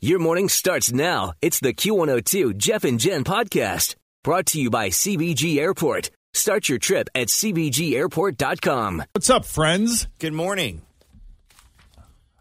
[0.00, 1.32] Your morning starts now.
[1.40, 6.10] It's the Q102 Jeff and Jen podcast brought to you by CVG Airport.
[6.34, 9.04] Start your trip at CVGAirport.com.
[9.14, 10.06] What's up, friends?
[10.18, 10.82] Good morning.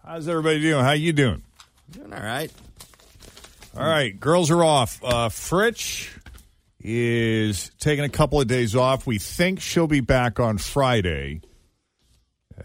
[0.06, 0.84] How's everybody doing?
[0.84, 1.44] How you doing?
[1.92, 2.52] Doing all right.
[3.74, 5.00] All right, girls are off.
[5.02, 6.10] Uh, Fritch
[6.82, 9.08] is taking a couple of days off.
[9.08, 11.40] We think she'll be back on Friday.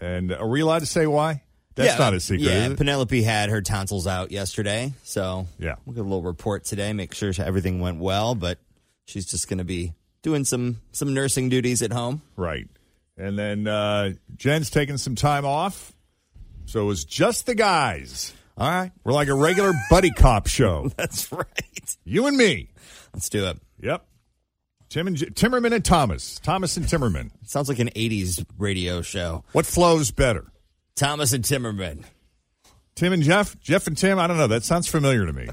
[0.01, 1.43] And are we allowed to say why?
[1.75, 2.45] That's not a secret.
[2.47, 2.73] Yeah?
[2.75, 5.75] Penelope had her tonsils out yesterday, so Yeah.
[5.85, 8.35] we'll get a little report today, make sure everything went well.
[8.35, 8.59] But
[9.05, 12.21] she's just going to be doing some some nursing duties at home.
[12.35, 12.67] Right.
[13.17, 15.93] And then uh, Jen's taking some time off.
[16.65, 18.33] So it was just the guys.
[18.57, 20.91] All right, We're like a regular buddy cop show.
[20.97, 21.95] that's right.
[22.03, 22.69] You and me.
[23.13, 23.57] Let's do it.
[23.79, 24.05] Yep.
[24.89, 26.37] Tim and J- Timmerman and Thomas.
[26.43, 27.31] Thomas and Timmerman.
[27.45, 29.43] Sounds like an '80s radio show.
[29.53, 30.45] What flows better?
[30.95, 32.03] Thomas and Timmerman.
[32.95, 33.59] Tim and Jeff?
[33.59, 34.19] Jeff and Tim?
[34.19, 34.47] I don't know.
[34.47, 35.47] That sounds familiar to me.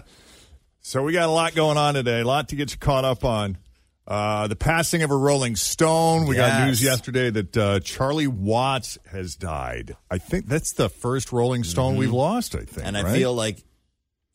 [0.80, 3.24] so we got a lot going on today, a lot to get you caught up
[3.24, 3.58] on.
[4.06, 6.26] Uh, the passing of a Rolling Stone.
[6.26, 9.96] We got news yesterday that uh, Charlie Watts has died.
[10.10, 12.70] I think that's the first Rolling Stone we've lost, I think.
[12.70, 12.86] Mm-hmm.
[12.86, 13.14] And I right?
[13.14, 13.62] feel like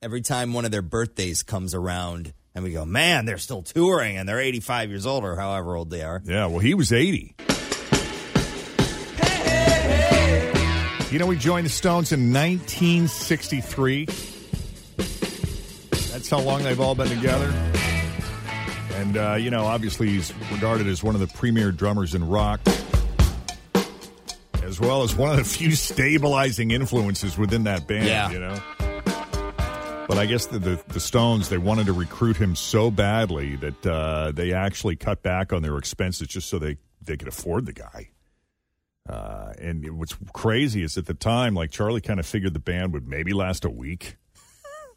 [0.01, 4.15] every time one of their birthdays comes around, and we go, man, they're still touring,
[4.15, 6.21] and they're 85 years old or however old they are.
[6.23, 7.35] Yeah, well, he was 80.
[11.11, 14.05] You know, he joined the Stones in 1963.
[16.11, 17.47] That's how long they've all been together.
[18.95, 22.59] And, uh, you know, obviously he's regarded as one of the premier drummers in rock,
[24.63, 28.29] as well as one of the few stabilizing influences within that band, Yeah.
[28.31, 28.59] you know?
[30.09, 33.85] But I guess the, the, the Stones, they wanted to recruit him so badly that
[33.85, 37.73] uh, they actually cut back on their expenses just so they, they could afford the
[37.73, 38.09] guy.
[39.07, 42.93] Uh, and what's crazy is at the time, like Charlie kind of figured the band
[42.93, 44.17] would maybe last a week.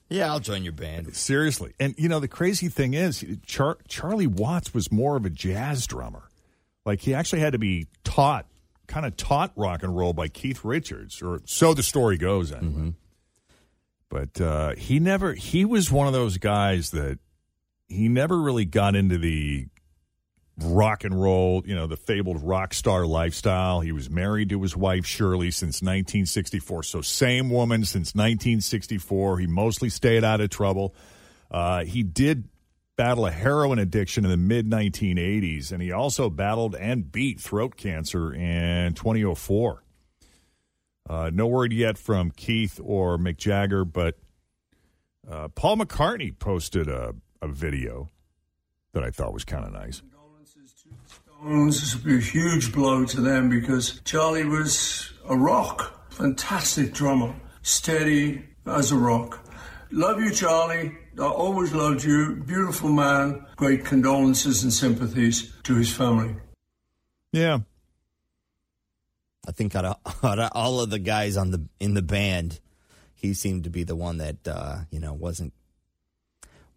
[0.09, 1.15] Yeah, I'll join your band.
[1.15, 1.73] Seriously.
[1.79, 5.87] And, you know, the crazy thing is, Char- Charlie Watts was more of a jazz
[5.87, 6.25] drummer.
[6.85, 8.47] Like, he actually had to be taught,
[8.89, 12.95] kind of taught rock and roll by Keith Richards, or so the story goes, anyway.
[14.09, 17.21] But uh, he never, he was one of those guys that
[17.87, 19.69] he never really got into the
[20.65, 23.81] rock and roll, you know, the fabled rock star lifestyle.
[23.81, 26.83] He was married to his wife Shirley since 1964.
[26.85, 29.39] So same woman since 1964.
[29.39, 30.95] He mostly stayed out of trouble.
[31.51, 32.49] Uh, he did
[32.97, 37.77] battle a heroin addiction in the mid 1980s, and he also battled and beat throat
[37.77, 39.83] cancer in 2004.
[41.09, 44.19] Uh, no word yet from Keith or Mick Jagger, but
[45.29, 48.11] uh, Paul McCartney posted a, a video
[48.93, 50.03] that I thought was kind of nice.
[51.43, 57.35] This would be a huge blow to them because Charlie was a rock, fantastic drummer,
[57.63, 59.43] steady as a rock.
[59.91, 60.93] Love you, Charlie.
[61.19, 62.37] I always loved you.
[62.47, 63.47] Beautiful man.
[63.57, 66.37] Great condolences and sympathies to his family.
[67.33, 67.61] Yeah,
[69.47, 72.61] I think out of, out of all of the guys on the in the band,
[73.15, 75.55] he seemed to be the one that uh, you know wasn't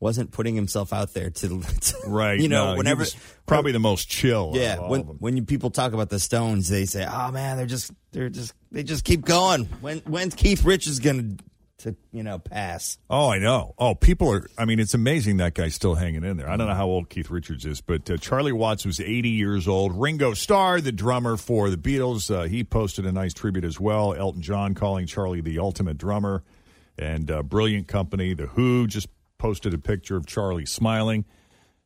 [0.03, 1.47] wasn't putting himself out there to,
[1.81, 2.37] to right.
[2.39, 3.05] You know, No, whenever
[3.45, 4.51] probably the most chill.
[4.53, 7.91] yeah, when when you, people talk about the Stones, they say, "Oh man, they're just
[8.11, 11.39] they're just they just keep going." When when's Keith Richards going
[11.79, 12.97] to you know pass?
[13.09, 13.75] Oh, I know.
[13.77, 14.45] Oh, people are.
[14.57, 16.49] I mean, it's amazing that guy's still hanging in there.
[16.49, 19.69] I don't know how old Keith Richards is, but uh, Charlie Watts was 80 years
[19.69, 19.97] old.
[19.99, 24.13] Ringo Starr, the drummer for the Beatles, uh, he posted a nice tribute as well.
[24.13, 26.43] Elton John calling Charlie the ultimate drummer,
[26.99, 29.07] and uh, Brilliant Company, The Who, just
[29.43, 31.25] posted a picture of Charlie smiling.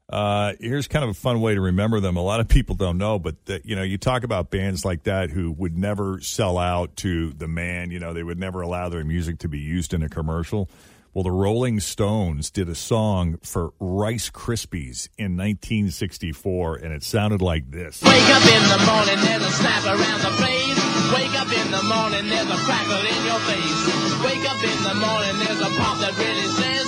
[0.08, 2.16] Uh, here's kind of a fun way to remember them.
[2.16, 5.04] A lot of people don't know, but that you know, you talk about bands like
[5.04, 7.90] that who would never sell out to the man.
[7.90, 10.70] You know, they would never allow their music to be used in a commercial.
[11.16, 17.42] Well, the Rolling Stones did a song for Rice Krispies in 1964, and it sounded
[17.42, 18.04] like this.
[18.04, 20.78] Wake up in the morning, there's a snap around the place.
[21.10, 24.24] Wake up in the morning, there's a crackle in your face.
[24.24, 26.88] Wake up in the morning, there's a pop that really says,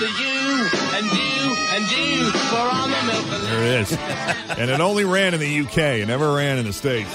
[0.00, 3.42] Rice you, and you, and you, for on the milk.
[3.42, 3.92] There it is.
[4.58, 5.78] and it only ran in the UK.
[6.00, 7.10] It never ran in the States.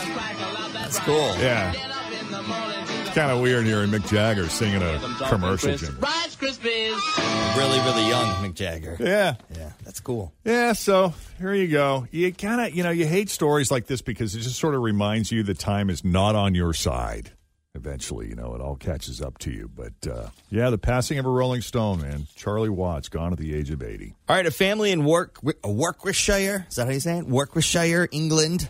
[0.74, 1.35] That's cool.
[1.38, 1.74] Yeah.
[1.74, 5.75] It's kind of weird hearing Mick Jagger singing a commercial.
[5.75, 5.97] Jim.
[6.00, 7.57] Rice Krispies.
[7.57, 8.97] Really, really young Mick Jagger.
[9.00, 9.35] Yeah.
[9.56, 10.33] Yeah, that's cool.
[10.45, 12.07] Yeah, so here you go.
[12.12, 14.81] You kind of, you know, you hate stories like this because it just sort of
[14.81, 17.31] reminds you that time is not on your side.
[17.77, 19.69] Eventually, you know, it all catches up to you.
[19.74, 22.27] But uh, yeah, the passing of a Rolling Stone, man.
[22.35, 24.15] Charlie Watts, gone at the age of 80.
[24.27, 27.27] All right, a family in Wark, Warwickshire, is that how you say it?
[27.27, 28.69] Warwickshire, England,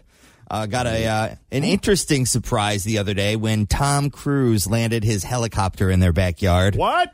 [0.52, 5.24] uh, got a uh, an interesting surprise the other day when Tom Cruise landed his
[5.24, 6.76] helicopter in their backyard.
[6.76, 7.14] What?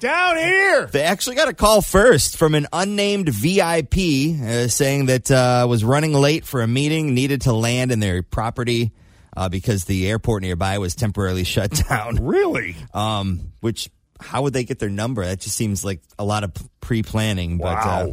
[0.00, 0.86] Down here!
[0.86, 5.84] They actually got a call first from an unnamed VIP uh, saying that uh, was
[5.84, 8.92] running late for a meeting, needed to land in their property
[9.36, 12.16] uh, because the airport nearby was temporarily shut down.
[12.16, 12.76] Really?
[12.94, 15.22] Um, which how would they get their number?
[15.22, 17.58] That just seems like a lot of pre planning.
[17.58, 18.12] But uh,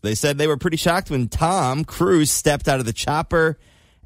[0.00, 3.58] they said they were pretty shocked when Tom Cruise stepped out of the chopper.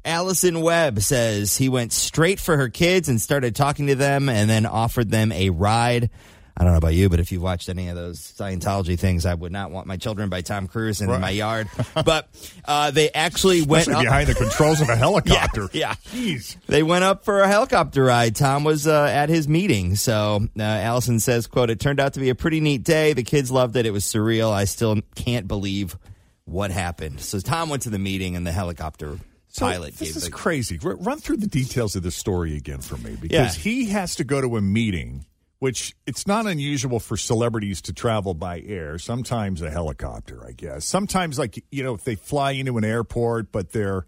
[0.03, 4.49] Allison Webb says he went straight for her kids and started talking to them and
[4.49, 6.09] then offered them a ride.
[6.55, 9.33] I don't know about you, but if you've watched any of those Scientology things, I
[9.33, 11.19] would not want my children by Tom Cruise in Right.
[11.19, 11.67] my yard.
[12.05, 12.29] But
[12.65, 15.67] uh, they actually went Especially up- behind the controls of a helicopter.
[15.73, 15.95] yeah.
[16.11, 16.55] Jeez.
[16.67, 18.35] they went up for a helicopter ride.
[18.35, 19.95] Tom was uh, at his meeting.
[19.95, 23.13] So uh, Allison says, quote, it turned out to be a pretty neat day.
[23.13, 23.87] The kids loved it.
[23.87, 24.51] It was surreal.
[24.51, 25.97] I still can't believe
[26.45, 27.19] what happened.
[27.21, 29.17] So Tom went to the meeting and the helicopter
[29.47, 30.77] So pilot this gave is the crazy.
[30.83, 33.63] Run through the details of this story again for me because Yeah.
[33.63, 35.25] he has to go to a meeting,
[35.63, 38.99] which it's not unusual for celebrities to travel by air.
[38.99, 40.83] Sometimes a helicopter, I guess.
[40.83, 44.05] Sometimes, like you know, if they fly into an airport, but their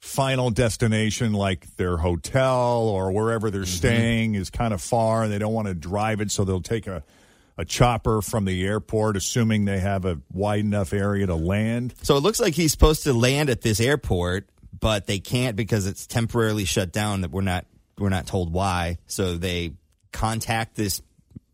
[0.00, 3.70] final destination, like their hotel or wherever they're mm-hmm.
[3.70, 6.86] staying, is kind of far, and they don't want to drive it, so they'll take
[6.86, 7.02] a
[7.56, 11.94] a chopper from the airport, assuming they have a wide enough area to land.
[12.02, 15.86] So it looks like he's supposed to land at this airport, but they can't because
[15.86, 17.22] it's temporarily shut down.
[17.22, 17.64] That we're not
[17.96, 18.98] we're not told why.
[19.06, 19.72] So they
[20.12, 21.02] contact this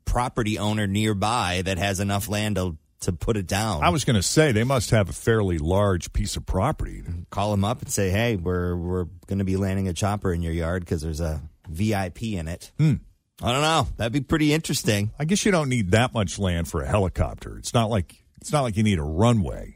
[0.05, 3.83] property owner nearby that has enough land to to put it down.
[3.83, 7.03] I was going to say they must have a fairly large piece of property.
[7.31, 10.43] call them up and say, "Hey, we're we're going to be landing a chopper in
[10.43, 12.95] your yard because there's a VIP in it." Hmm.
[13.43, 13.89] I don't know.
[13.97, 15.11] That'd be pretty interesting.
[15.19, 17.59] I guess you don't need that much land for a helicopter.
[17.59, 19.74] It's not like it's not like you need a runway.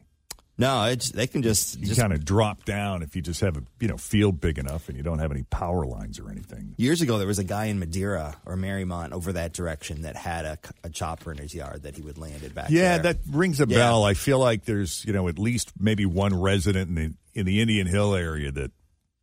[0.60, 3.56] No, it's they can just You just kind of drop down if you just have
[3.56, 6.74] a you know field big enough and you don't have any power lines or anything.
[6.76, 10.44] Years ago, there was a guy in Madeira or Mariemont over that direction that had
[10.44, 12.70] a, a chopper in his yard that he would land it back.
[12.70, 13.14] Yeah, there.
[13.14, 13.78] that rings a Yeah.
[13.78, 14.02] bell.
[14.04, 17.60] I feel like there's you know at least maybe one resident in the in the
[17.60, 18.72] Indian Hill area that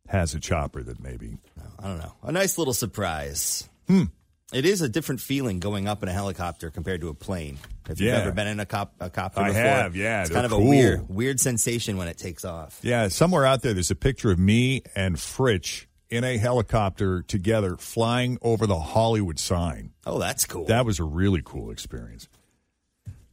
[0.08, 1.36] has a chopper that maybe.
[1.78, 2.12] I don't know.
[2.22, 3.68] A nice little surprise.
[3.88, 4.04] Hmm.
[4.52, 7.58] It is a different feeling going up in a helicopter compared to a plane.
[7.88, 8.18] If you've Yeah.
[8.20, 10.62] ever been in a, cop, a copter I before, have, yeah, it's kind of cool.
[10.62, 12.78] a weird, weird sensation when it takes off.
[12.82, 17.76] Yeah, somewhere out there, there's a picture of me and Fritch in a helicopter together
[17.76, 19.90] flying over the Hollywood sign.
[20.06, 20.64] Oh, that's cool.
[20.66, 22.28] That was a really cool experience.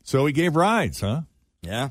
[0.01, 1.21] So he gave rides, huh?
[1.61, 1.89] yeah.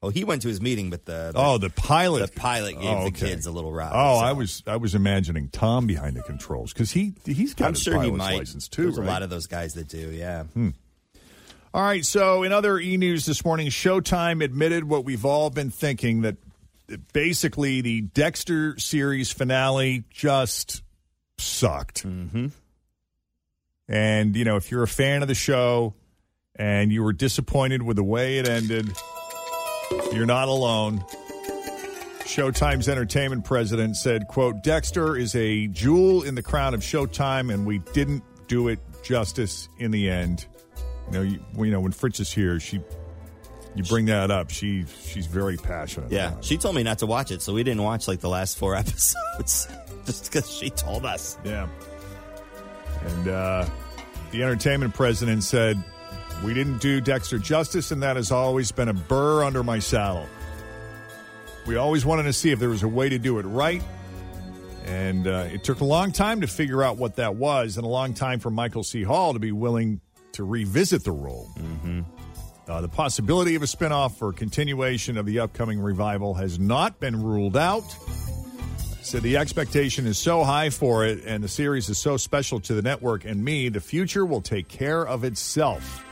[0.00, 2.20] Oh, he went to his meeting, but the, the Oh, the pilot.
[2.32, 3.90] The pilot gave Oh, the kids a little ride.
[3.92, 7.66] Oh, so- I was I was imagining Tom behind the controls because he he's got
[7.66, 8.38] I'm his sure he pilot's might.
[8.38, 8.82] license too.
[8.82, 9.02] There's right?
[9.04, 9.08] Hmm.
[9.08, 10.10] a lot of those guys that do.
[10.10, 10.44] Yeah.
[11.74, 12.04] All right.
[12.04, 16.36] So in other e news this morning, Showtime admitted what we've all been thinking that
[17.12, 20.82] basically the Dexter series finale just
[21.38, 22.04] sucked.
[22.04, 22.46] Mm-hmm.
[23.88, 25.94] And you know, if you're a fan of the show
[26.56, 28.88] and you were disappointed with the way it ended,
[30.12, 31.04] you're not alone.
[32.20, 37.66] Showtime's entertainment president said, quote, Dexter is a jewel in the crown of Showtime, and
[37.66, 40.46] we didn't do it justice in the end.
[41.06, 42.80] You know, you, you know when Fritz is here, she
[43.74, 44.50] you bring that up.
[44.50, 46.10] She she's very passionate.
[46.10, 46.44] Yeah, about it.
[46.44, 48.74] she told me not to watch it, so we didn't watch like the last four
[48.76, 49.68] episodes
[50.04, 51.38] just because she told us.
[51.44, 51.68] Yeah.
[53.04, 53.66] And uh,
[54.32, 55.82] the entertainment president said,
[56.44, 60.28] We didn't do Dexter justice, and that has always been a burr under my saddle.
[61.66, 63.82] We always wanted to see if there was a way to do it right.
[64.86, 67.88] And uh, it took a long time to figure out what that was, and a
[67.88, 69.02] long time for Michael C.
[69.02, 70.00] Hall to be willing
[70.32, 71.50] to revisit the role.
[71.58, 72.00] Mm-hmm.
[72.68, 77.22] Uh, the possibility of a spinoff or continuation of the upcoming revival has not been
[77.22, 77.84] ruled out.
[79.02, 82.74] So the expectation is so high for it, and the series is so special to
[82.74, 86.04] the network and me, the future will take care of itself.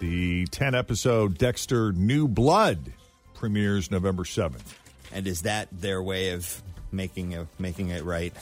[0.00, 2.92] The 10 episode Dexter New Blood
[3.34, 4.74] premieres November 7th.
[5.12, 8.32] And is that their way of making a, making it right?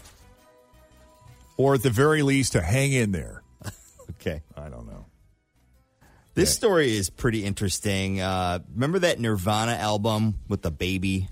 [1.57, 3.43] Or at the very least, to hang in there.
[4.21, 4.43] Okay.
[4.57, 5.07] I don't know.
[6.35, 6.55] This Yeah.
[6.55, 8.21] story is pretty interesting.
[8.21, 11.29] Uh, remember that Nirvana album with the baby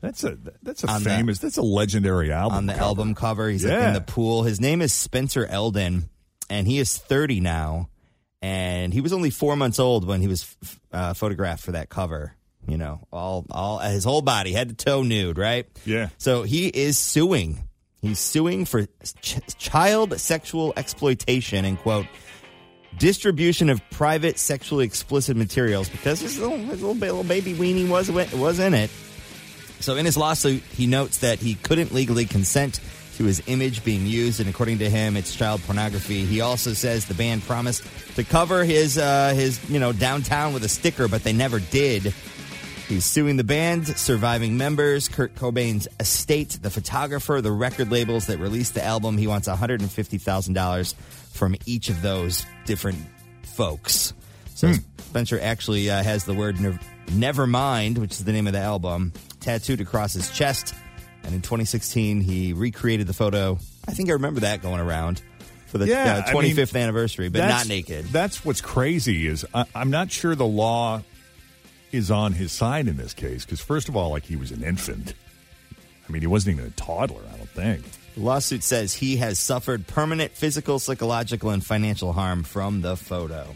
[0.00, 2.84] That's a that's a On the- famous that's a legendary album on the cover.
[2.84, 3.48] album cover?
[3.50, 4.42] He's like in the pool.
[4.42, 6.08] His name is Spencer Elden,
[6.50, 7.88] and he is 30 now.
[8.44, 11.88] And he was only four months old when he was f- uh, photographed for that
[11.88, 12.34] cover.
[12.68, 15.66] You know, all all his whole body, head to toe nude, right?
[15.86, 16.10] Yeah.
[16.18, 17.66] So he is suing.
[18.02, 18.84] He's suing for
[19.22, 22.04] ch- child sexual exploitation and quote
[22.98, 28.10] distribution of private sexually explicit materials because his little, his little, little baby weenie was
[28.10, 28.90] was in it.
[29.80, 32.78] So in his lawsuit, he notes that he couldn't legally consent
[33.16, 36.24] to his image being used, and according to him, it's child pornography.
[36.24, 37.84] He also says the band promised
[38.16, 42.14] to cover his uh, his you know downtown with a sticker, but they never did.
[42.88, 48.38] He's suing the band, surviving members, Kurt Cobain's estate, the photographer, the record labels that
[48.38, 49.16] released the album.
[49.16, 50.94] He wants $150,000
[51.32, 52.98] from each of those different
[53.42, 54.12] folks.
[54.54, 58.60] So Spencer actually uh, has the word nev- Nevermind, which is the name of the
[58.60, 60.74] album, tattooed across his chest.
[61.24, 63.58] And in 2016, he recreated the photo.
[63.88, 65.22] I think I remember that going around
[65.66, 68.06] for the Yeah, uh, I mean, 25th anniversary, but not naked.
[68.06, 71.02] That's what's crazy is I, I'm not sure the law
[71.92, 74.62] is on his side in this case because first of all, like he was an
[74.62, 75.14] infant.
[76.08, 77.22] I mean, he wasn't even a toddler.
[77.32, 77.84] I don't think.
[78.14, 83.54] The lawsuit says he has suffered permanent physical, psychological, and financial harm from the photo.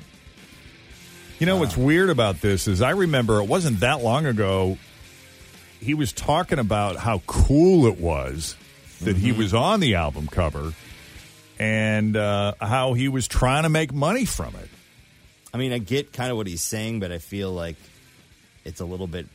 [1.38, 4.76] You know what's weird about this is I remember it wasn't that long ago.
[5.80, 8.56] He was talking about how cool it was
[9.02, 10.72] that he was on the album cover
[11.58, 14.68] and uh, how he was trying to make money from it.
[15.52, 17.76] I mean, I get kind of what he's saying, but I feel like
[18.64, 19.26] it's a little bit,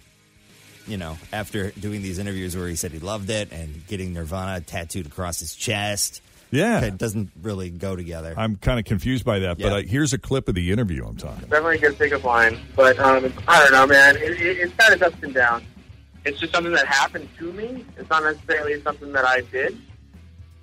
[0.88, 4.62] you know, after doing these interviews where he said he loved it and getting Nirvana
[4.62, 6.22] tattooed across his chest.
[6.52, 6.82] Yeah.
[6.82, 8.36] It doesn't really go together.
[8.38, 9.74] I'm kind of confused by that, but Yeah.
[9.78, 11.48] uh, here's a clip of the interview I'm talking.
[11.50, 12.60] definitely a good pickup line.
[12.76, 14.18] But um, I don't know, man.
[14.18, 15.64] It, it, it's kind of ups and downs.
[16.26, 17.86] It's just something that happened to me.
[17.98, 19.78] It's not necessarily something that I did.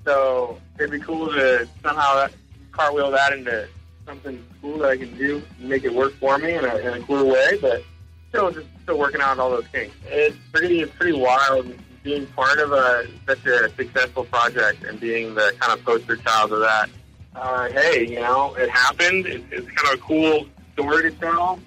[0.04, 2.28] So it'd be cool to somehow
[2.72, 3.68] cartwheel that into
[4.06, 7.00] something cool that I can do, make it work for me in a, in a
[7.00, 7.58] cool way.
[7.60, 7.82] But
[8.30, 9.94] still, just still working out all those kinks.
[10.06, 15.34] It's pretty, it's pretty wild being part of a such a successful project and being
[15.34, 16.88] the kind of poster child of that
[17.34, 19.26] uh, hey, you know, it happened.
[19.26, 21.60] It, it's kind of a cool story to tell.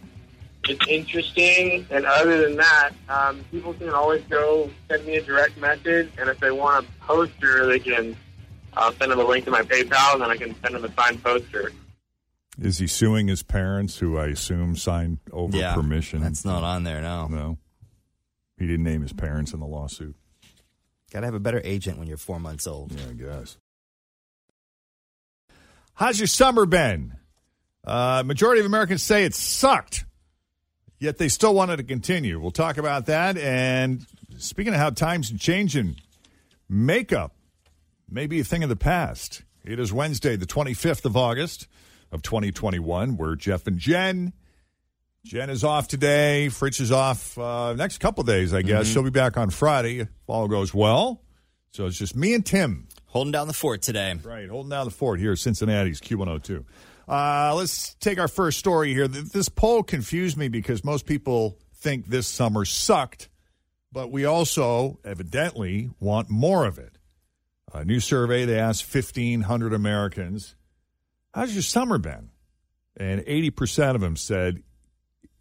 [0.65, 5.57] It's interesting, and other than that, um, people can always go send me a direct
[5.57, 8.15] message, and if they want a poster, they can
[8.77, 10.93] uh, send them a link to my PayPal, and then I can send them a
[10.93, 11.71] signed poster.
[12.61, 16.21] Is he suing his parents, who I assume signed over yeah, permission?
[16.21, 17.27] That's not on there, now.
[17.27, 17.57] no.
[18.57, 20.15] He didn't name his parents in the lawsuit.
[21.11, 22.91] Got to have a better agent when you're four months old.
[22.91, 23.57] Yeah, I guess.
[25.95, 27.13] How's your summer been?
[27.83, 30.05] Uh, majority of Americans say it sucked,
[31.03, 32.39] yet they still wanted to continue.
[32.39, 33.37] We'll talk about that.
[33.37, 34.05] And
[34.37, 35.97] speaking of how times are changing,
[36.69, 37.35] makeup
[38.09, 39.43] may be a thing of the past.
[39.65, 41.67] It is Wednesday, the 25th of August
[42.11, 43.17] of 2021.
[43.17, 44.31] We're Jeff and Jen.
[45.25, 46.49] Jen is off today.
[46.49, 48.87] Fritz is off uh, next couple days, I guess.
[48.87, 51.21] She'll be back on Friday if all goes well.
[51.71, 52.87] So it's just me and Tim.
[53.07, 54.15] Holding down the fort today.
[54.23, 56.65] Right, holding down the fort here at Cincinnati's Q102.
[57.07, 59.07] Uh, let's take our first story here.
[59.07, 63.29] This poll confused me because most people think this summer sucked,
[63.91, 66.97] but we also evidently want more of it.
[67.73, 70.55] A new survey, they asked 1,500 Americans,
[71.33, 72.29] How's your summer been?
[72.95, 74.61] And 80% of them said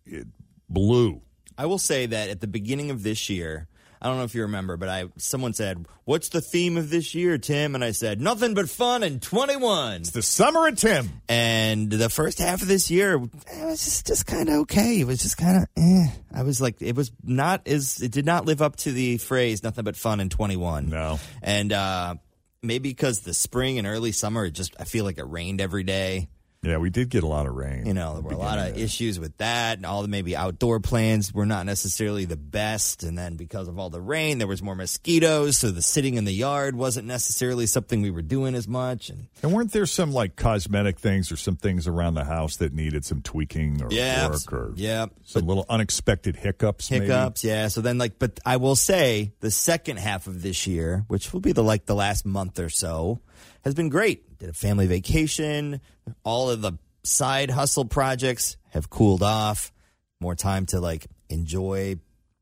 [0.07, 0.27] it
[0.69, 1.21] blew.
[1.59, 3.69] I will say that at the beginning of this year,
[4.03, 7.15] I don't know if you remember, but I someone said, "What's the theme of this
[7.15, 11.23] year, Tim?" And I said, "Nothing but fun and 21." It's the summer of Tim.
[11.29, 14.99] And the first half of this year, it was just just kind of okay.
[15.01, 16.07] It was just kind of, eh.
[16.35, 19.63] I was like, it was not as it did not live up to the phrase
[19.63, 21.21] "nothing but fun and 21." No.
[21.41, 22.17] and uh,
[22.61, 25.85] maybe because the spring and early summer, it just I feel like it rained every
[25.85, 26.29] day.
[26.65, 27.87] Yeah, we did get a lot of rain.
[27.87, 30.79] You know, there were a lot of issues with that, and all the maybe outdoor
[30.79, 33.03] plans were not necessarily the best.
[33.03, 36.25] And then because of all the rain, there was more mosquitoes, so the sitting in
[36.25, 39.11] the yard wasn't necessarily something we were doing as much.
[39.11, 42.73] And And weren't there some like cosmetic things or some things around the house that
[42.73, 46.93] needed some tweaking or yeah, work or yeah, some little unexpected hiccups?
[46.93, 47.07] maybe?
[47.07, 47.43] hiccups.
[47.43, 47.67] Yeah.
[47.69, 51.41] So then, like, but I will say the second half of this year, which will
[51.41, 53.21] be the like the last month or so,
[53.63, 54.39] has been great.
[54.39, 55.81] Did a family vacation.
[56.25, 56.73] All of the
[57.05, 59.73] side hustle projects have cooled off.
[60.21, 61.97] More time to like enjoy,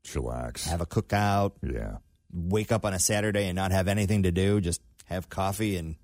[0.05, 0.67] Chillax.
[0.67, 1.97] have a cookout, yeah.
[2.31, 5.95] wake up on a Saturday and not have anything to do, just have coffee and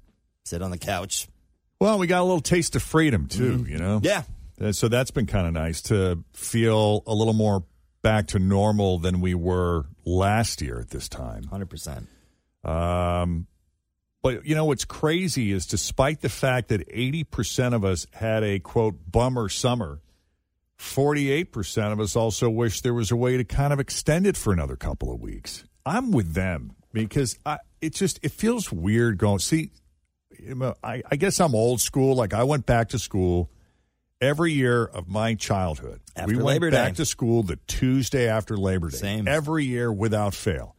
[0.43, 1.27] sit on the couch.
[1.79, 3.99] Well, we got a little taste of freedom too, you know?
[3.99, 4.05] Mm-hmm.
[4.59, 4.71] Yeah.
[4.71, 7.63] So that's been kind of nice to feel a little more
[8.01, 11.43] back to normal than we were last year at this time.
[11.43, 12.07] 100%.
[12.67, 13.45] Um,
[14.27, 18.59] but you know what's crazy is despite the fact that 80% of us had a
[18.59, 20.01] quote bummer summer,
[20.77, 24.51] 48% of us also wish there was a way to kind of extend it for
[24.51, 25.63] another couple of weeks.
[25.85, 29.71] I'm with them because I, it just it feels weird going see
[30.83, 33.49] I, I guess I'm old school like I went back to school
[34.19, 36.01] every year of my childhood.
[36.17, 36.97] After we went Labor back Day.
[36.97, 38.97] to school the Tuesday after Labor Day.
[38.97, 39.25] Same.
[39.25, 40.75] Every year without fail.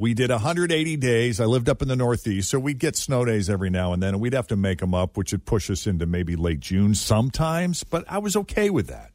[0.00, 1.40] We did 180 days.
[1.40, 4.14] I lived up in the Northeast, so we'd get snow days every now and then,
[4.14, 6.94] and we'd have to make them up, which would push us into maybe late June
[6.94, 7.84] sometimes.
[7.84, 9.12] But I was okay with that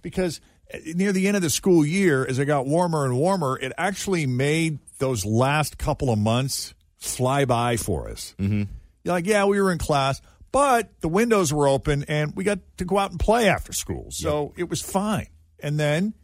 [0.00, 0.40] because
[0.72, 3.72] uh, near the end of the school year, as it got warmer and warmer, it
[3.76, 8.36] actually made those last couple of months fly by for us.
[8.38, 8.62] Mm-hmm.
[9.02, 12.60] You're like, yeah, we were in class, but the windows were open and we got
[12.76, 14.12] to go out and play after school.
[14.12, 15.26] So it was fine.
[15.58, 16.14] And then,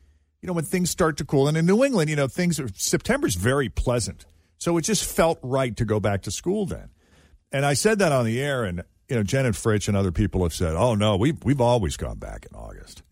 [0.41, 2.69] you know, when things start to cool, and in New England, you know, things are,
[2.75, 4.25] September's very pleasant.
[4.59, 6.91] So it just felt right to go back to school then.
[7.53, 10.13] And I said that on the air, and, you know, Jen and Fritch and other
[10.13, 13.03] people have said, oh, no, we've, we've always gone back in August.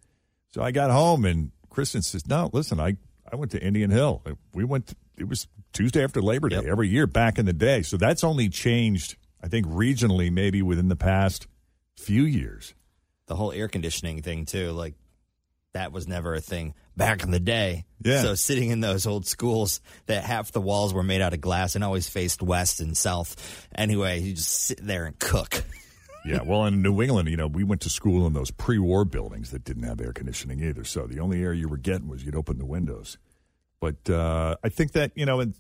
[0.51, 2.97] So I got home, and Kristen says, no, listen, I,
[3.31, 4.23] I went to Indian Hill.
[4.55, 6.65] We went, it was Tuesday after Labor Day Yep.
[6.67, 7.83] every year back in the day.
[7.83, 11.47] So that's only changed, I think, regionally, maybe within the past
[11.97, 12.75] few years.
[13.27, 14.95] the whole air conditioning thing too like
[15.77, 18.23] that was never a thing back in the day Yeah.
[18.23, 21.75] so sitting in those old schools that half the walls were made out of glass
[21.75, 25.63] and always faced west and south anyway you just sit there and cook
[26.29, 29.53] Yeah, well, in New England, you know, we went to school in those pre-war buildings
[29.53, 30.83] that didn't have air conditioning either.
[30.83, 33.17] So the only air you were getting was you'd open the windows.
[33.81, 35.55] But uh, I think that you know, and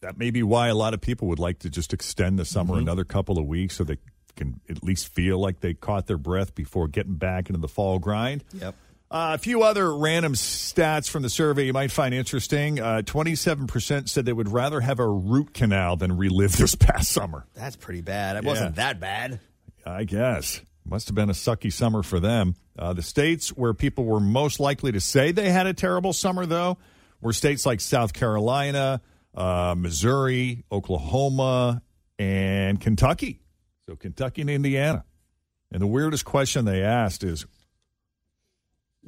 [0.00, 2.78] that may be why a lot of people would like to just extend the summer
[2.78, 3.98] another couple of weeks so they
[4.36, 7.98] can at least feel like they caught their breath before getting back into the fall
[7.98, 8.42] grind.
[8.54, 8.74] yep
[9.08, 12.80] Uh, a few other random stats from the survey you might find interesting.
[12.80, 17.46] Uh, 27% said they would rather have a root canal than relive this past summer.
[17.54, 18.48] that's pretty bad it Yeah.
[18.50, 19.38] wasn't that bad
[19.84, 20.60] I guess.
[20.84, 22.56] Must have been a sucky summer for them.
[22.76, 26.44] Uh, the states where people were most likely to say they had a terrible summer,
[26.44, 26.76] though,
[27.20, 29.00] were states like South Carolina,
[29.36, 31.82] uh, Missouri, Oklahoma,
[32.18, 33.40] and Kentucky.
[33.88, 35.04] So Kentucky and Indiana.
[35.70, 37.46] And the weirdest question they asked is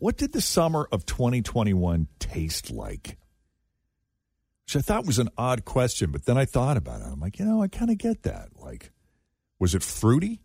[0.01, 3.19] what did the summer of 2021 taste like?
[4.67, 7.07] Which I thought was an odd question, but then I thought about it.
[7.11, 8.51] I'm like, you know, I kind of get that.
[8.57, 8.93] Like,
[9.59, 10.41] was it fruity?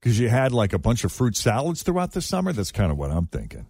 [0.00, 2.52] Because you had like a bunch of fruit salads throughout the summer.
[2.52, 3.66] That's kind of what I'm thinking.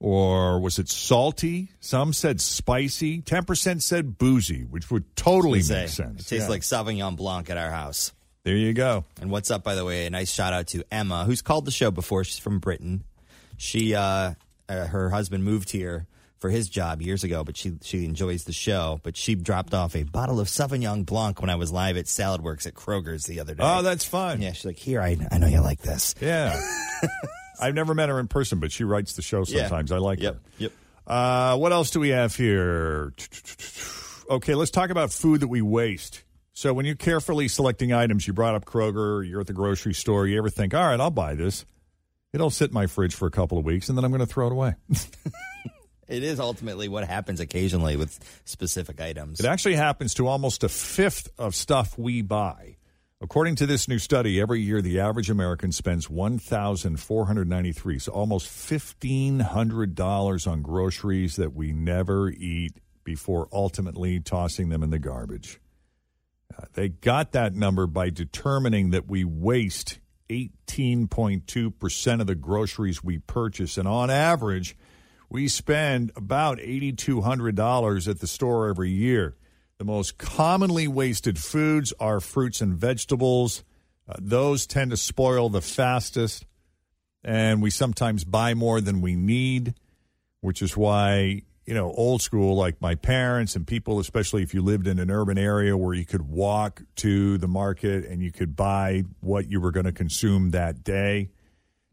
[0.00, 1.70] Or was it salty?
[1.80, 3.22] Some said spicy.
[3.22, 6.20] 10% said boozy, which would totally Say, make sense.
[6.22, 6.48] it tastes Yeah.
[6.48, 8.12] like sauvignon blanc at our house
[8.44, 9.04] There you go.
[9.20, 10.06] And what's up, by the way?
[10.06, 12.24] A nice shout out to Emma, who's called the show before.
[12.24, 13.04] She's from Britain.
[13.56, 14.34] She, uh,
[14.68, 16.06] uh, her husband moved here
[16.38, 19.00] for his job years ago, but she she enjoys the show.
[19.02, 22.42] But she dropped off a bottle of Sauvignon Blanc when I was live at Salad
[22.42, 23.62] Works at Kroger's the other day.
[23.64, 24.42] Oh, that's fun.
[24.42, 24.52] yeah.
[24.52, 26.14] She's like, here, I I know you like this.
[26.20, 26.60] Yeah.
[27.60, 29.60] I've never met her in person, but she writes the show Yeah.
[29.68, 29.90] sometimes.
[29.90, 30.34] I like Yep.
[30.34, 30.40] her.
[30.58, 30.72] Yep.
[31.06, 33.14] Uh, what else do we have here?
[34.28, 36.23] Okay, let's talk about food that we waste.
[36.54, 40.26] So, when you're carefully selecting items, you brought up Kroger, you're at the grocery store,
[40.26, 41.66] you ever think, all right, I'll buy this.
[42.32, 44.26] It'll sit in my fridge for a couple of weeks, and then I'm going to
[44.26, 44.74] throw it away.
[46.06, 49.40] It is ultimately what happens occasionally with specific items.
[49.40, 52.76] It actually happens to almost a fifth of stuff we buy.
[53.20, 57.48] According to this new study, every year the average American spends one thousand four hundred
[57.48, 64.68] ninety-three, so almost fifteen hundred dollars on groceries that we never eat before ultimately tossing
[64.68, 65.58] them in the garbage.
[66.74, 69.98] They got that number by determining that we waste
[70.30, 73.76] 18.2% of the groceries we purchase.
[73.78, 74.76] And on average,
[75.28, 79.36] we spend about $8,200 at the store every year.
[79.78, 83.64] The most commonly wasted foods are fruits and vegetables.
[84.08, 86.46] Uh, those tend to spoil the fastest,
[87.24, 89.74] and we sometimes buy more than we need,
[90.40, 94.60] which is why you know, old school, like my parents and people, especially if you
[94.62, 98.54] lived in an urban area where you could walk to the market and you could
[98.54, 101.30] buy what you were going to consume that day.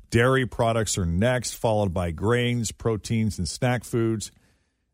[0.09, 4.29] Dairy products are next, followed by grains, proteins, and snack foods.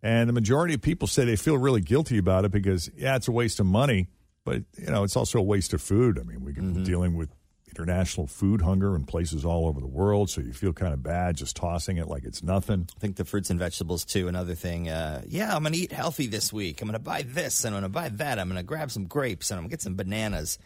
[0.03, 3.27] And the majority of people say they feel really guilty about it because, yeah, it's
[3.27, 4.09] a waste of money,
[4.45, 6.19] but, you know, it's also a waste of food.
[6.19, 6.83] I mean, we're Mm-hmm.
[6.83, 7.29] dealing with
[7.69, 11.35] international food hunger in places all over the world, so you feel kind of bad
[11.35, 12.87] just tossing it like it's nothing.
[12.95, 14.27] I think the fruits and vegetables too.
[14.27, 16.81] Another thing, uh, yeah, I'm gonna eat healthy this week.
[16.81, 18.39] I'm gonna buy this and I'm gonna buy that.
[18.39, 20.57] I'm gonna grab some grapes and I'm gonna get some bananas,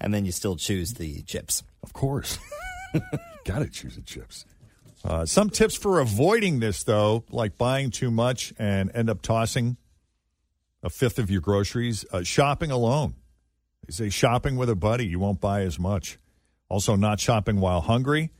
[0.00, 1.62] and then you still choose the chips.
[1.82, 2.38] Of course.
[3.44, 4.44] Got to choose the chips.
[5.04, 9.76] Uh, some tips for avoiding this, though, like buying too much and end up tossing
[10.82, 12.04] a fifth of your groceries.
[12.12, 13.14] Uh, shopping alone.
[13.86, 16.18] They say shopping with a buddy, you won't buy as much.
[16.68, 18.30] Also, not shopping while hungry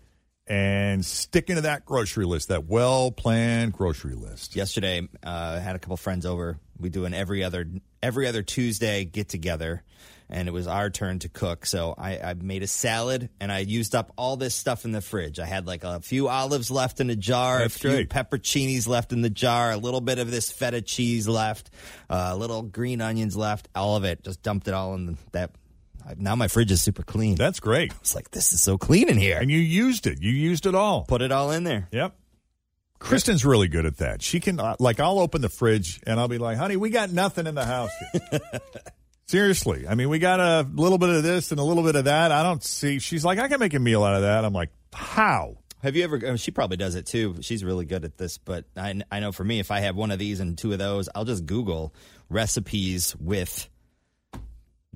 [0.49, 4.57] and sticking to that grocery list, that well planned grocery list.
[4.57, 6.59] Yesterday, uh, I had a couple friends over.
[6.79, 7.67] We do an every other
[8.03, 9.83] every other Tuesday get together,
[10.29, 11.67] and it was our turn to cook.
[11.67, 15.01] So I, I made a salad, and I used up all this stuff in the
[15.01, 15.39] fridge.
[15.39, 18.11] I had like a few olives left in a jar, That's a few great.
[18.11, 21.71] pepperoncinis left in the jar, a little bit of this feta cheese left,
[22.11, 24.23] uh, little green onions left, all of it.
[24.25, 25.53] Just dumped it all in that.
[26.16, 27.35] Now my fridge is super clean.
[27.35, 27.92] That's great.
[28.01, 29.38] It's like this is so clean in here.
[29.38, 30.23] And you used it.
[30.23, 31.05] You used it all.
[31.05, 31.88] Put it all in there.
[31.92, 32.14] Yep.
[32.99, 34.23] Kristen's really good at that.
[34.23, 37.11] She can, uh, like, I'll open the fridge and I'll be like, honey, we got
[37.11, 37.90] nothing in the house.
[39.27, 39.87] Seriously.
[39.87, 42.33] I mean, we got a little bit of this and a little bit of that.
[42.33, 42.99] I don't see.
[42.99, 44.45] She's like, I can make a meal out of that.
[44.45, 45.59] I'm like, how?
[45.83, 46.16] Have you ever?
[46.16, 47.37] I mean, she probably does it too.
[47.42, 48.38] She's really good at this.
[48.38, 50.79] But I, I know for me, if I have one of these and two of
[50.79, 51.92] those, I'll just Google
[52.29, 53.69] recipes with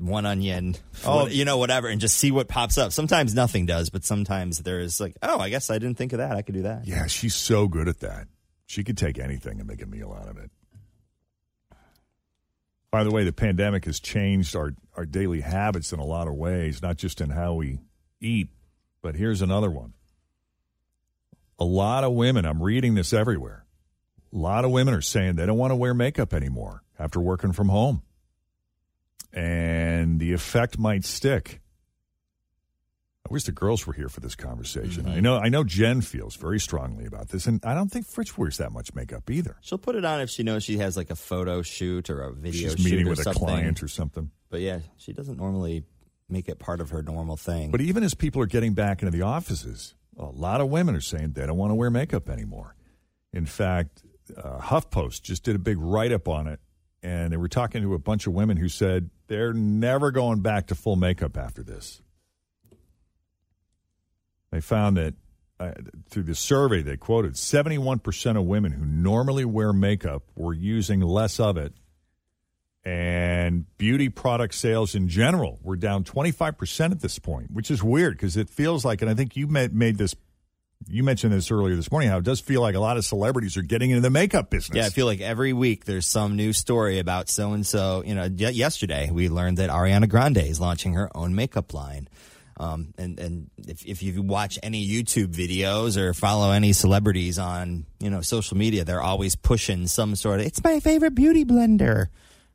[0.00, 1.26] one onion, Oh.
[1.26, 2.92] you know, whatever, and just see what pops up.
[2.92, 6.36] Sometimes nothing does, but sometimes there's like, oh, I guess I didn't think of that.
[6.36, 6.86] I could do that.
[6.86, 8.26] Yeah, she's so good at that.
[8.66, 10.50] She could take anything and make a meal out of it.
[12.90, 16.34] By the way, the pandemic has changed our, our daily habits in a lot of
[16.34, 17.78] ways, not just in how we
[18.20, 18.48] eat,
[19.02, 19.92] but here's another one.
[21.58, 23.64] A lot of women, I'm reading this everywhere,
[24.32, 27.52] a lot of women are saying they don't want to wear makeup anymore after working
[27.52, 28.02] from home.
[29.32, 31.60] And the effect might stick.
[33.28, 35.06] I wish the girls were here for this conversation.
[35.06, 38.36] I know I know Jen feels very strongly about this, and I don't think Fritz
[38.36, 39.56] wears that much makeup either.
[39.60, 42.32] She'll put it on if she knows she has like a photo shoot or a
[42.32, 44.30] video She's shoot meeting or with a client or something.
[44.48, 45.84] But yeah, she doesn't normally
[46.28, 47.70] make it part of her normal thing.
[47.70, 51.00] But even as people are getting back into the offices, a lot of women are
[51.00, 52.74] saying they don't want to wear makeup anymore.
[53.32, 54.02] In fact,
[54.36, 56.58] uh, HuffPost just did a big write up on it,
[57.02, 60.66] and they were talking to a bunch of women who said they're never going back
[60.68, 62.02] to full makeup after this.
[64.50, 65.14] They found that
[65.58, 65.72] uh,
[66.08, 71.38] through the survey they quoted, 71% of women who normally wear makeup were using less
[71.38, 71.74] of it.
[72.82, 78.14] And beauty product sales in general were down 25% at this point, which is weird
[78.14, 80.14] because it feels like, and I think you made, made this,
[80.88, 83.56] you mentioned this earlier this morning, how it does feel like a lot of celebrities
[83.56, 84.76] are getting into the makeup business.
[84.76, 88.02] Yeah, I feel like every week there's some new story about so and so.
[88.04, 92.08] You know, y- yesterday we learned that Ariana Grande is launching her own makeup line.
[92.56, 97.86] Um, and and if, if you watch any YouTube videos or follow any celebrities on
[98.00, 102.08] you know social media, they're always pushing some sort of "It's my favorite beauty blender,"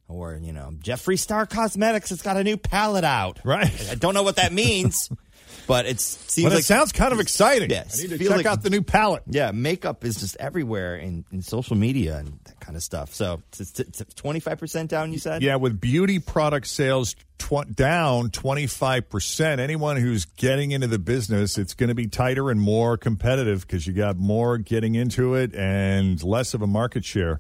[0.08, 3.40] or you know Jeffree Star Cosmetics has got a new palette out.
[3.44, 3.72] Right.
[3.90, 5.10] I don't know what that means,
[5.68, 7.70] but it seems But it like sounds kind of exciting.
[7.70, 9.24] Yes, I need to check like- out the new palette.
[9.28, 13.14] yeah, makeup is just everywhere in, in social media and that kind of stuff.
[13.14, 13.74] So it's
[14.16, 15.14] twenty five percent down.
[15.14, 21.00] You said, Yeah, with beauty product sales tw- down 25%, anyone who's getting into the
[21.00, 25.36] business, it's going to be tighter and more competitive because you got more getting into
[25.36, 27.40] it and less of a market share.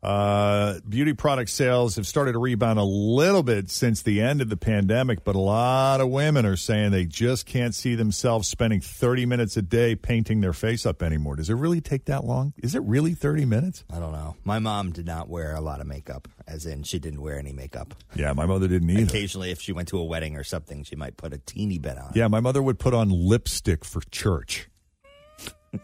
[0.00, 4.48] Uh, beauty product sales have started to rebound a little bit since the end of
[4.48, 8.80] the pandemic, but a lot of women are saying they just can't see themselves spending
[8.80, 11.34] 30 minutes a day painting their face up anymore.
[11.34, 12.52] Does it really take that long?
[12.58, 13.84] Is it really 30 minutes?
[13.92, 14.36] I don't know.
[14.44, 17.52] My mom did not wear a lot of makeup, as in she didn't wear any
[17.52, 17.94] makeup.
[18.14, 19.02] Yeah, my mother didn't either.
[19.02, 21.98] Occasionally, if she went to a wedding or something, she might put a teeny bit
[21.98, 22.12] on.
[22.14, 24.68] Yeah, my mother would put on lipstick for church.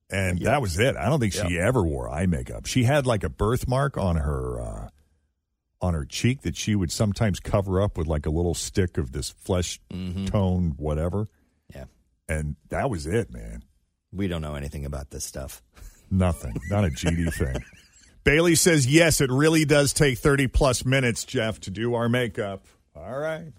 [0.10, 0.96] and that was it.
[0.96, 2.66] I don't think she ever wore eye makeup.
[2.66, 4.90] She had like a birthmark on her uh,
[5.82, 9.12] on her cheek that she would sometimes cover up with like a little stick of
[9.12, 9.80] this flesh
[10.28, 11.28] tone whatever.
[11.74, 11.86] Yeah.
[12.28, 13.64] And that was it, man.
[14.12, 15.62] We don't know anything about this stuff.
[16.12, 16.56] Nothing.
[16.70, 17.64] Not a GD thing.
[18.24, 22.66] Bailey says, yes, it really does take 30 plus minutes, Jeff, to do our makeup.
[22.96, 23.52] All right.